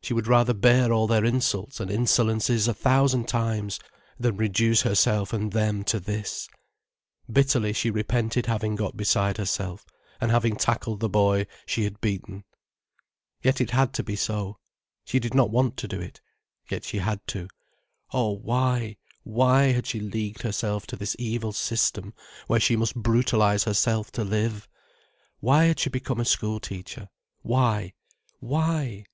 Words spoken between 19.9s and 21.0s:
leagued herself to